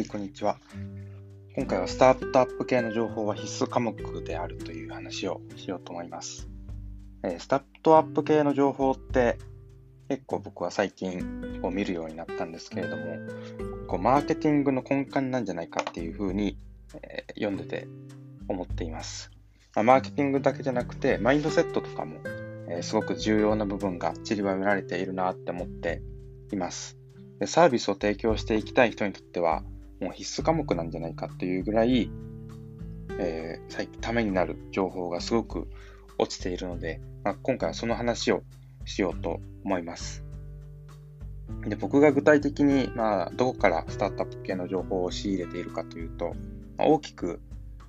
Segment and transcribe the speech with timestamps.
[0.00, 0.56] はい、こんにちは。
[1.54, 6.48] 今回はスタートアップ系の情報は必須科目であるという話をしようと思います。
[7.22, 9.36] えスタートアップ系の情報って
[10.08, 13.02] 結構僕は最近こう見るようになったんですけれども、
[13.88, 16.56] こうマーケティングの根幹なんじゃないかっていうふうに、
[17.02, 17.86] えー、読んでて
[18.48, 19.30] 思っています。
[19.74, 22.22] まあ、マーケティングだけじゃなくて、マインドセットとかも、
[22.70, 26.00] えー、すごく重要な部分が散りばめられているなって思って
[26.52, 26.96] います。
[27.38, 29.62] でサービスを提供していきたい人にとっては、
[30.00, 32.10] もう必須科目なんじゃないかっていうぐらい、
[33.18, 35.68] えー、ためになる情報がすごく
[36.18, 38.42] 落ちているので、まあ、今回はその話を
[38.84, 40.24] しようと思います。
[41.66, 46.34] で僕が具体的に、まあ、どこからスタートアップ系の情報を仕入れているかというと、
[46.78, 47.40] まあ、大きく、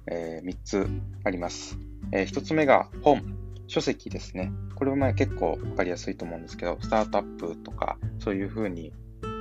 [0.08, 0.88] えー、3つ
[1.24, 1.78] あります。
[2.12, 4.52] えー、1つ目が本、書籍ですね。
[4.76, 8.92] これはまあ結構わかりやすいと思うんですけど、スタートアップとかそういうふうに、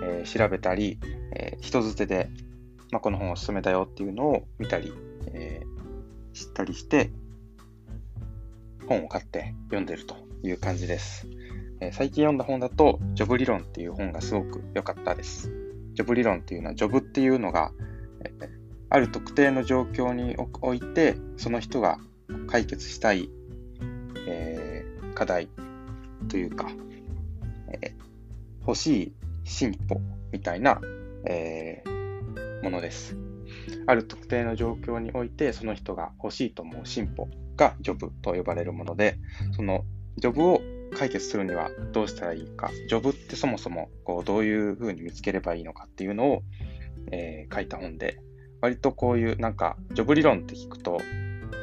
[0.05, 1.01] えー、調べたり、
[1.35, 2.29] え人づてで
[2.93, 4.93] まあ、この本を勧めたよっていうのを見たり、
[5.33, 7.11] えー、知ったりして、
[8.89, 11.27] 本を買って読んでるという感じです。
[11.81, 15.51] え、最近読んだ本だと、ジョブ理論っていう本がすごく良かったです。
[15.95, 17.73] ジョブ理論っていうのは、ジョブっていうのが、
[18.25, 18.33] え、
[18.89, 21.99] ある特定の状況において、その人が
[22.49, 23.31] 解決したい、
[24.27, 25.49] えー、課題
[26.29, 26.69] というか、
[27.83, 27.95] え
[28.67, 29.13] 欲しい
[29.45, 30.01] 進歩
[30.33, 30.81] みたいな、
[31.25, 32.00] えー、
[32.63, 33.17] ものです。
[33.87, 39.19] ある特定の状況において、その人が欲しいと思う進歩がジョブと呼ばれるもので、
[39.53, 39.85] その
[40.17, 40.61] ジョブを
[40.97, 46.43] 解決するにはどうしたらいいか、ジョブってそもそもこうどういうふうに見つければいいのかっていうのを、
[47.13, 48.19] えー、書いた本で、
[48.61, 51.01] 割とこういうなんかジョブ理論って聞くと、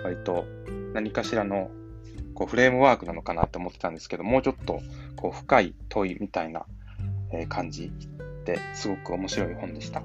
[0.04, 0.46] 割と
[0.94, 1.70] 何かしらの
[2.34, 4.82] こうフレームワークなのかなって思ってたんですけど、もうちょっと
[5.16, 6.66] こう深い問いみたいな
[7.50, 7.92] 感じ
[8.46, 10.04] ですごく面白い本でした。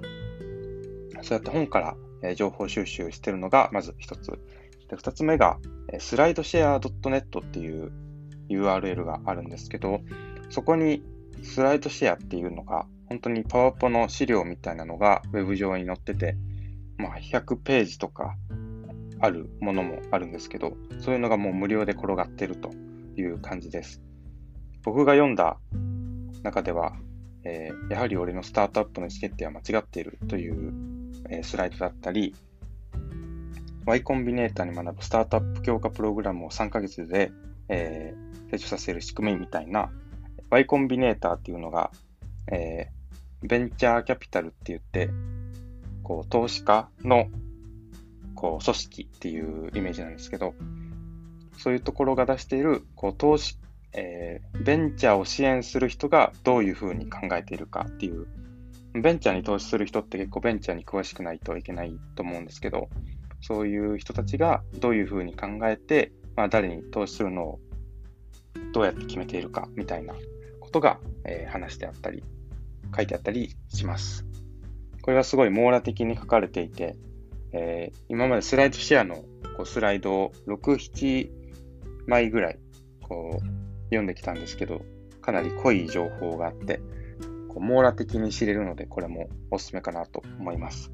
[1.22, 1.80] そうやって本か
[2.22, 4.32] ら情報収集してるのがまず一つ。
[4.88, 5.58] で、二つ目が、
[5.98, 7.92] スライドシェア .net っていう
[8.48, 10.00] URL があるんですけど、
[10.50, 11.02] そこに
[11.42, 16.36] スライドシェアっていうのが、本当にパワポの資料みたいなのが Web 上に載ってて、
[16.98, 18.36] まあ、100ページとか
[19.20, 22.70] あるものもあるんですけど、そういうのがもう無料で転がってると
[23.16, 24.02] いう感じです。
[24.82, 25.58] 僕が読んだ
[26.42, 26.94] 中では、
[27.44, 30.91] えー、やはり俺のスタートアップの意思決定は間違っているという
[31.28, 32.34] えスライドだったり、
[33.86, 37.32] Y コンビネーターに学ぶスタートアップ強化プログラムを3ヶ月で、
[37.68, 39.90] えー、成長させる仕組みみたいな
[40.52, 41.90] Y コンビネーターっていうのが、
[42.52, 45.08] えー、ベンチャーキャピタルって言って、
[46.02, 47.30] こう、投資家の、
[48.34, 50.54] こう、組織っていうイメージなんですけど、
[51.56, 53.56] そういうところが出している、こう、投資、
[53.94, 58.26] えー、ベンチャーを支援する人がどういうふうに考えているかっていう
[58.94, 62.88] ベンチャーに投資する人って結構ベンチャーに詳しくないといけないと思うんですけど、
[63.40, 67.60] そういう人たちがどういうふうに考えて、まあ、誰に投資するのを
[68.72, 70.14] どうやって決めているかみたいな
[70.60, 72.22] ことが、えー、話してあったり、
[72.94, 74.26] 書いてあったりします。
[75.00, 76.96] これはすごい網羅的に書かれていて、
[77.52, 79.16] えー、今までスライドシェアの
[79.56, 81.30] こうスライドを6、7
[82.06, 82.58] 枚ぐらい
[83.02, 83.44] こう
[83.86, 84.82] 読んできたんですけど、
[85.20, 86.80] かなり濃い情報があって、
[87.52, 90.90] こう網羅的に知れるので、これもおすすめかなと思います。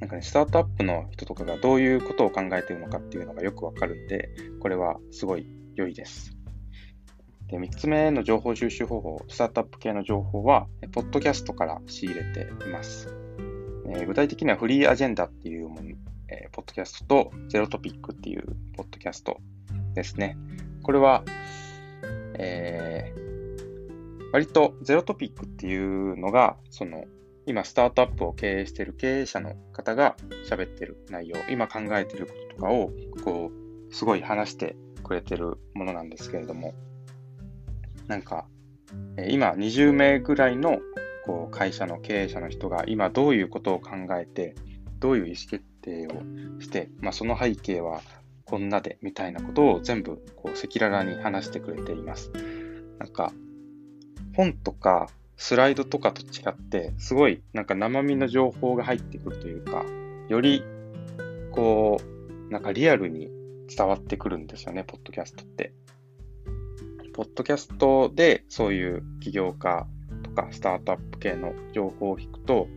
[0.00, 4.28] なんかね、スタートアップの人とかがどういうことを考えているのかっていうのがよくわかるんで、
[4.60, 6.36] これはすごい良いです。
[7.48, 13.08] で、3つ目の情報収集方法、スタートアップ系の情報は、ポッドキャストから仕入れています。
[13.88, 15.82] えー、具体的にはフリーアジェンダっていうもの、
[16.28, 18.44] えー、ポッドキャストとゼロトピックっていう
[18.76, 19.38] ポッドキャスト
[19.94, 20.36] ですね。
[20.82, 21.24] これは、
[22.34, 23.27] えー、
[24.32, 27.04] 割とゼロトピックっていうのが、その、
[27.46, 30.16] 今スタートアップを経営している経営者の方が
[30.48, 32.90] 喋ってる内容、今考えてることとかを、
[33.24, 33.50] こ
[33.90, 36.74] う、すごい話してくれてるものなんですけれども、
[38.06, 38.46] なんか、
[39.28, 40.78] 今20名ぐらいの
[41.24, 44.54] こう会社の経営者の人が今どういうことを考えて、
[44.98, 48.00] どういう意思決定をして、まあ、その背景は
[48.44, 52.32] こんなでみたいなことを全部こう赤裸々に話してくれています。
[52.98, 53.32] なんか
[54.38, 59.84] 本とかスライドとかと違って、すごいなんか生身の情報が入ってくるというか、
[60.28, 60.62] より
[61.50, 63.28] こう、なんかリアルに
[63.68, 65.72] 伝わってくるんですよね、ポッドキャストって。
[67.14, 69.88] ポッドキャストでそういう起業家
[70.22, 72.68] とかスタートアップ系の情報を聞くと、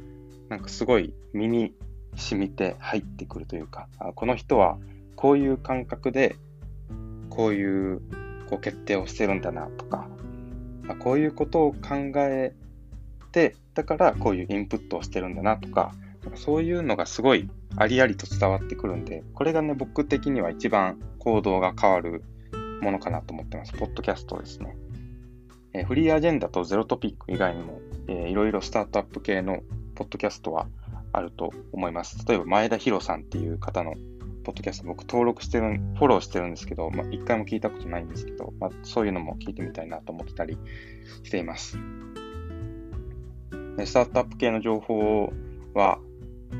[0.49, 1.75] なんかすごい身に
[2.15, 4.79] 染みて入ってくるというか、あこの人は
[5.15, 6.37] こういう感覚で
[7.29, 8.01] こういう
[8.49, 10.07] こう決定をしてるんだなとか、
[10.87, 12.53] あ、こういうことを考え
[13.31, 15.93] て、だからこういうインプットをしてるんだなとか、
[16.35, 22.23] そういうのがすごいありありと伝わってくるんで、これがね、僕的には一番行動が変わる
[22.81, 23.73] ものかなと思ってます。
[23.73, 24.75] ポッドキャストですね。
[25.73, 29.61] え、フリーアジェンダとゼロトピック以外にも、えー、いろいろスタートアップ系の
[29.95, 30.67] ポッドキャストは
[31.13, 32.25] あると思います。
[32.27, 33.93] 例えば、前田博さんっていう方の
[34.43, 40.57] ポッドキャスト僕登録してる、フォローしてるんですけど、まあ、一回も聞いたことないんですけど、まあ、そういうのも聞いてみたいなと思ってたり
[41.23, 41.77] しています。
[43.85, 45.31] スタートアップ系の情報
[45.73, 45.99] は、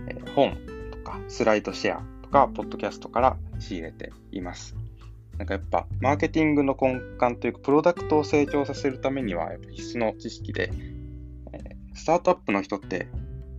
[0.07, 0.57] えー、本
[0.92, 4.75] とかスライドシェアとか、ポッドキャストから仕入れています。
[5.38, 10.72] なんかやっぱ、マーケティングの根幹というか、プロダクトを成長させるためには必須の知識で、
[11.54, 13.07] えー、スタートアップの人って、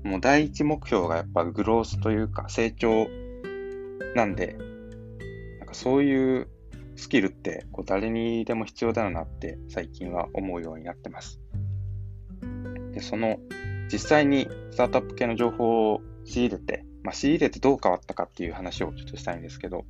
[0.04, 3.06] もう第一目標がやっぱグロースというか成長
[4.14, 4.56] なんで、
[5.58, 6.48] なんかそういう
[6.96, 11.40] スキルってこう誰にでも必要だよなって最近は思うようになってます。
[12.92, 13.38] で、その
[13.90, 19.84] 実際にスタートアップ系の情報を仕入れて、まあ、仕入れてどう変わったかっていう話をちょっとしたいんですけど、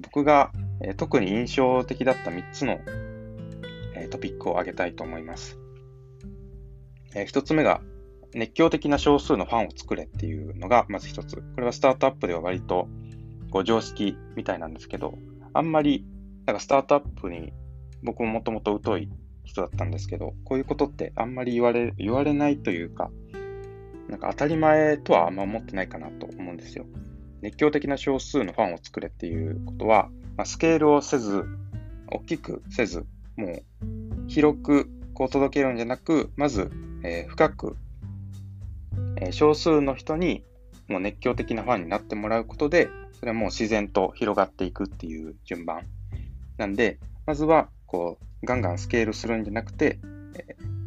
[0.00, 0.52] 僕が、
[0.82, 2.80] え特に印象的だった3つの、
[3.94, 5.58] えトピックを挙げたいと思います。
[7.14, 7.82] え1つ目が
[8.34, 11.36] 熱狂的な少数のファンを作れっていうのがまず1つ。
[11.36, 12.88] これはスタートアップでは割と
[13.52, 15.14] こう常識みたいなんですけど、
[15.52, 16.06] あんまり、
[16.46, 17.52] なんかスタートアップに
[18.02, 19.10] 僕ももともと疎い
[19.44, 23.10] 人だったんですけど、こういうことってあんまり言われ、言われないというか、
[24.08, 26.86] なんか当たり前とはあんま思ってないかなと思うんですよ。
[27.42, 31.44] 熱狂的な少数のファンを作れっていうことは、まあ、スケールをせず、
[32.10, 33.04] 大きくせず、
[33.36, 33.62] もう
[34.28, 36.70] 広くこう届けるんじゃなく、まず、
[37.04, 37.76] えー、深く、
[39.16, 40.44] えー、少数の人に
[40.88, 42.88] もう熱狂的なファンになってもらうことで、
[43.22, 45.86] それはもう自然と広がっていくっていう順番。
[46.56, 50.00] なんで、まずは、こう、ガンガンスケールするんじゃなくて、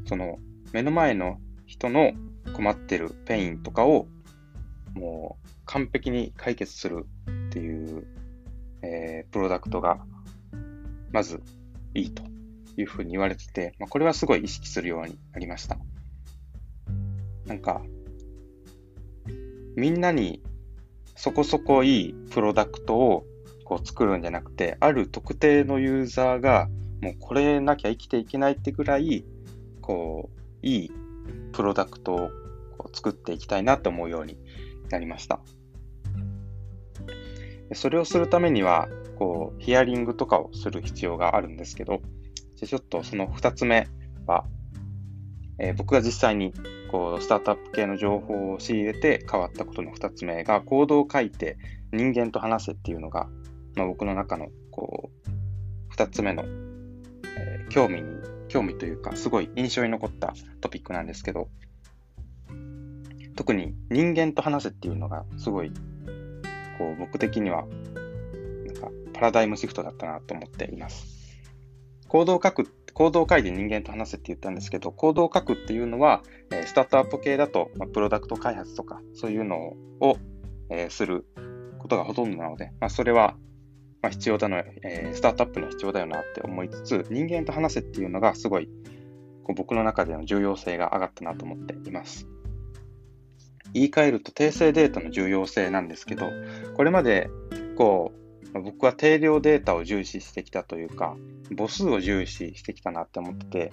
[0.05, 0.37] その、
[0.73, 2.11] 目の前の人の
[2.53, 4.07] 困ってる pain とかを、
[4.95, 7.05] もう、完璧に解決する
[7.47, 8.05] っていう、
[8.81, 10.05] えー、プロダクトが、
[11.13, 11.41] まず、
[11.93, 12.21] いいと
[12.75, 15.77] いうふうに言われてて、まあ、これはすごい意識するようになりました。
[17.45, 17.81] なんか、
[19.77, 20.43] みんなに
[21.15, 23.25] そこそこいいプロダクトを
[23.63, 26.67] こう作るんじゃなくて、ある特定のユーザーが
[27.01, 29.25] もうこれなきゃ生きていけないってぐらい、
[29.81, 30.91] こう、いい
[31.53, 32.29] プロダクトを
[32.77, 34.37] こう作っていきたいなと思うように
[34.89, 35.39] なりました。
[37.73, 42.01] それをするためには、こう、ヒアリングとかをする必要があるんですけど、
[42.55, 43.87] じゃちょっとその2つ目
[44.27, 44.45] は、
[45.59, 46.53] えー、僕が実際に
[46.91, 51.57] こうスタートアップ系の情報を仕入れて変わったことの2つ目が、コードを書いて
[51.91, 53.27] 人間と話せっていうのが、
[53.75, 55.11] まあ、僕の中のこ
[55.89, 58.17] う2つ目の、えー、興味に、
[58.47, 61.49] 興味というか、すごい印象に残ったトピックなんですけど、
[63.35, 65.71] 特に人間と話せっていうのがすごい、
[66.77, 67.65] こう僕的には、
[68.65, 71.25] なんかパラダイムシフトだったなと思っています。
[72.07, 80.17] コードを書く、コードを書いて人間と話せって言ったんですけど、コードを書くっていうのは、えスタートアップ系だと、まプロダクト開発とか、そういうのを、
[80.69, 81.25] えする
[81.79, 83.35] ことがほとんどなので、まあ、それは、
[84.01, 88.69] ま必要だの、えスタートアップには必要だよなって思いつつ、人間と話せっていうのがすごい、
[89.43, 92.27] こう僕の中での重要性が上がったなと思っています。
[93.73, 96.29] 言い換えると訂正データの重要性なんですけど、
[96.75, 97.29] これまで
[97.75, 101.15] こう僕は定量データを重視してきたというか、
[101.57, 103.71] 母数を重視してきたなって思ってて、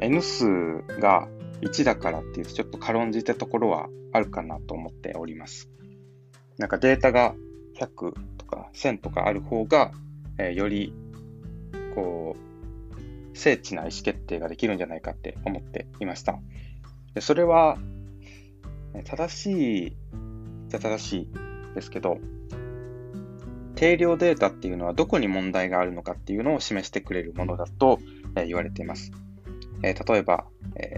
[0.00, 0.46] N 数
[1.00, 1.28] が
[1.60, 5.70] 1だからっていうちょっと軽んじたところはあるかなと思っております。
[6.58, 7.34] なんかデータが
[7.78, 9.92] 100とか1000とかある方が、
[10.38, 10.94] えー、より
[11.94, 16.38] こう精緻な意思決定ができるんじゃないかって思っていました。
[17.14, 17.78] でそれは
[19.04, 19.96] 正しい
[20.68, 21.28] じゃ正しい
[21.74, 22.18] ですけど、
[23.76, 27.98] 定量データっていうのはどこに問題があるのかっていうのを示してくれるものだと、
[28.36, 29.12] え言われています。
[29.82, 30.96] え、例えば、え、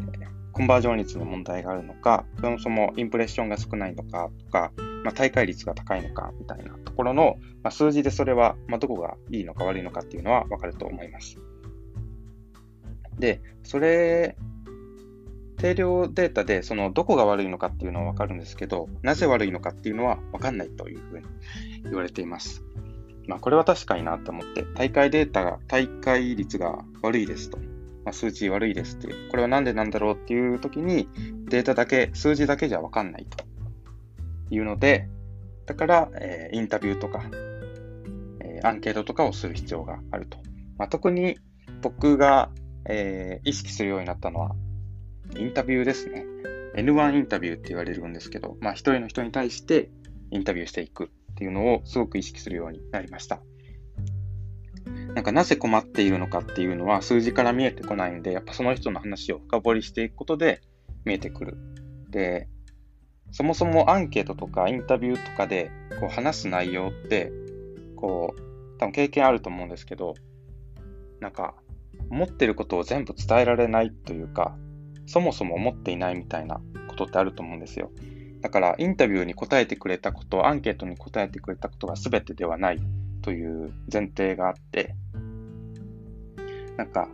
[0.53, 4.73] コンバージョン率の問題があるのか、そもそもインプレッションが少ないのかとか、
[5.05, 11.39] まあ、大会率が高いのかみたいなところの、まあ、数字でそれは、まあ、どこがいいのか悪いのかっていうのはわかると思います。
[13.19, 14.37] で、それ、
[15.59, 21.27] 定量データでそのどこが悪いのかっていうのはわかるんですけど、なぜ悪いのかっていうのはわかんないというふうに
[21.85, 22.66] 言われています。
[23.27, 27.59] まあ、これは確かになと思って、大会データが、大会率が悪いですと。
[28.05, 31.09] まあ、数値悪いですっていう、これはなんでなんだろうっていう時に、
[31.49, 33.45] データだけ、数字だけじゃわかんないと
[34.51, 35.09] いうので、
[35.67, 37.25] だから、えー、インタビューとか、
[38.41, 40.39] えー、アンケートとかをする必要があると。
[40.79, 41.37] まあ、特に
[41.83, 42.51] 僕が、
[42.89, 44.55] えー、意識するようになったのは、
[45.37, 46.25] インタビューですね。
[46.77, 49.91] N1 インタビューって言われるんですけど、まあ一人の人に対して
[50.31, 53.43] インタビューしていくっていうのをすごく意識するようになりました。
[55.15, 60.63] なんかなぜ困っているのかっていうのは数字から見えてこないんで、やっぱその人の話を深掘りしていくことで
[61.05, 61.59] 見えてくる。
[62.09, 62.49] で、
[63.33, 67.31] そもそもアンケートとかインタビューとかでこう話す内容って、
[67.97, 70.15] こう、多分経験あると思うんですけど、
[71.21, 71.55] なんか、
[72.11, 74.57] 思ってることを全部伝えられないというか、
[75.07, 77.91] そもそも思っていないみたいなことってあると思うんですよ。
[78.47, 82.79] だから、インタビューに答えてくれたこと、アンケートに答えてくれたことが全てではない
[83.21, 84.95] という前提があって、
[86.77, 87.09] なんか、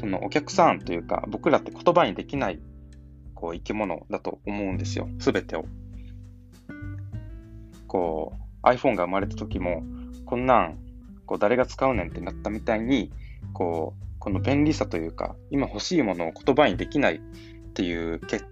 [0.00, 2.58] そのお客さんというか、僕らって言葉にできない
[3.32, 5.66] こう生き物だと思うんですよ、すべてを。
[7.86, 8.32] こ
[8.64, 9.84] う、iPhone が生まれた時も、
[10.26, 10.78] こんなん
[11.26, 13.12] こう誰が使うねんってなったみたいに、
[13.52, 17.20] こう、この便利さというか、今欲しいものを言葉にできないっ
[17.72, 18.42] ていう欠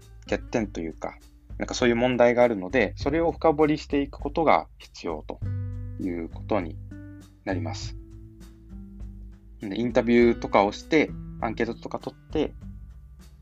[0.52, 1.18] 点というか、
[1.60, 5.38] なんかそういう問題があるので、それを深掘りしていくことが必要と
[6.02, 6.78] いうことに
[7.44, 7.98] なります。
[9.60, 11.10] インタビューとかをして、
[11.42, 12.54] アンケートとか取って、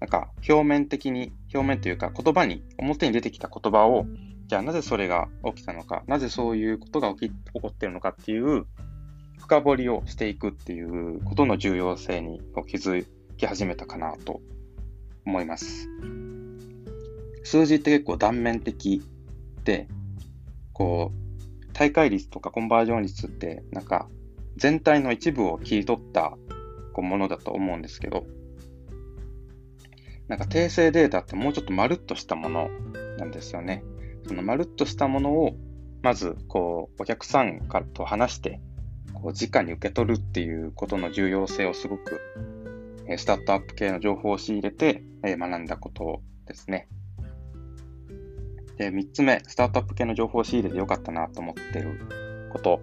[0.01, 4.05] なんか表面的に、表面というか言葉に、表に出てきた言葉を、
[4.49, 8.67] じゃあなぜそれが起きたのか、なぜそういうことが起き起こってるのかっていう
[9.39, 13.07] 深掘りをしていくっていうことの重要性に気づ
[13.37, 14.41] き始めたかなと
[15.25, 15.89] 思います。
[17.45, 19.03] 数字って結構断面的
[19.65, 19.89] で、
[20.73, 24.09] こう、大会率とかコンバージョン率ってなんか
[24.57, 26.37] 全体の一部を切り取った
[26.93, 28.27] こうものだと思うんですけど、
[30.27, 32.69] なんか訂正データってもうちょっとまるっとしたもの
[33.19, 33.83] なんですよね。
[34.27, 35.57] そのまるっとしたものを、
[36.03, 38.61] まず、こう、お客さんからと話して、
[39.15, 42.21] こう、直に受け取るっていうことの重要性をすごく、
[43.17, 46.89] スタートアップ系の情報を仕入れて、え学んだことですね。
[48.79, 52.01] で、3つ目、スタートアップ系の情報を仕入れてよかったなと思ってる
[52.53, 52.81] こと。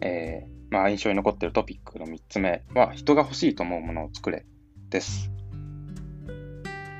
[0.00, 4.44] えー、まあ、印象に残ってるトピックの3つ目は、人が欲しいと思うものを作れ
[4.90, 5.30] です。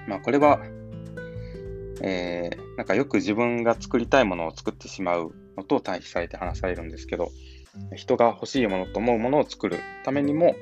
[0.06, 0.60] まあ、これは、
[2.02, 7.30] えー、なんかよく自分が作りたいものを作ってしまうのと対比されて話されるんですけど、
[7.96, 10.54] 人が欲しいものと思うものを作るためにも、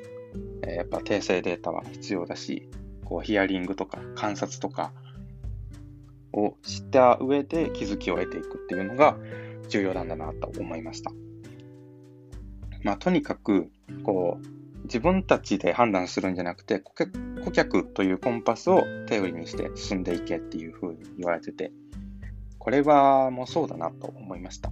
[0.63, 2.71] えー、やっぱ訂正データは必要だし、
[3.05, 4.93] こうヒアリングとか観察とか
[6.35, 9.17] をした上で気づきを得ていくっていうのが
[9.69, 11.13] 重要なんだなと思いました。
[12.83, 13.71] まあ、とにかく、
[14.03, 14.47] こう、
[14.85, 21.73] 自分たちで判断するんじゃなくて、顧客というコンパスを頼りにして進んでいけっていうふうに言われてて、
[22.59, 24.71] これはもうそうだなと思いました。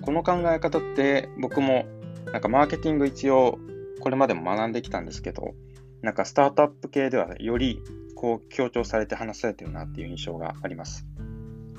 [0.00, 1.86] この考え方って僕も
[2.32, 3.58] なんかマーケティング一応
[4.00, 5.54] これまでも学んできたんですけど、
[6.02, 7.82] なんかスタートアップ系ではより
[8.16, 11.06] こう強調されて話されてるなっていう印象があります。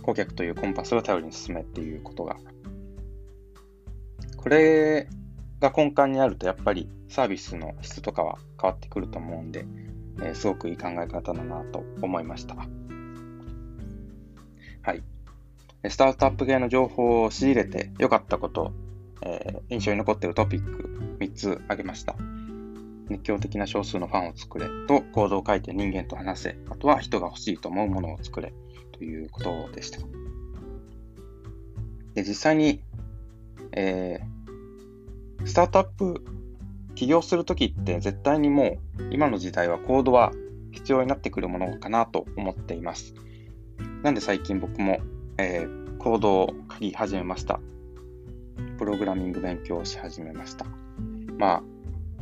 [0.03, 2.37] 顧客というコンパスを頼りに進めっていうことが。
[4.37, 5.09] これ
[5.59, 9.65] が根幹にあるとやっぱりサービスの質とかは変わってくると思うんで、
[10.21, 12.55] えー、すごくいい考え方だなと思いました。
[12.55, 12.65] は
[14.93, 15.03] い。
[15.89, 18.73] スタートアップ系の情報を仕入れて良かったこと、
[19.23, 22.15] えー、印象に残っているトピック3つ挙げました。
[23.09, 28.53] 熱狂的な少数のファンを作れと、行動を書いて人間と話せ、あとは人が欲しいと思うものを作れ
[28.91, 29.99] ということでした。
[32.13, 32.81] で実際に、
[33.73, 36.25] えー、スタートアップ
[36.95, 40.31] 起業するときって絶対にもう今の時代はコードは
[40.71, 43.13] 必要になってくるものかなと思っています。
[44.01, 44.99] なんで最近僕も、
[45.37, 47.59] えー、コードを書き始めました。
[48.79, 50.65] プログラミング勉強し始めました。
[51.37, 51.63] まあ、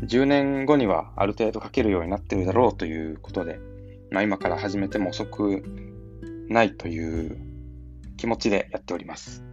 [0.02, 3.60] 10年後にはある程度書けるようになってるだろうということで、
[4.12, 5.64] まあ、今から始めても遅く
[6.50, 7.38] ないという
[8.18, 9.44] 気持ちでやっております。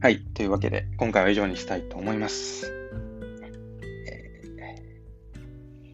[0.00, 0.20] はい。
[0.20, 2.70] というわけで、今回は以上にしたいと思います。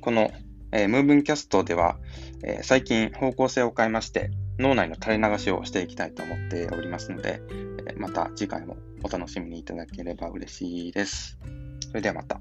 [0.00, 0.31] この、
[0.73, 1.97] えー、ムーブンキャストでは、
[2.43, 11.38] えー、最近方向性を変えまして、脳内の垂れ流しをしていきたいと思っておりますので、えー、また次回もお楽しみにいただければ嬉しいです。
[11.88, 12.40] それではまた。